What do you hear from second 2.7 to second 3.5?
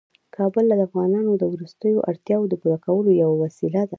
کولو یوه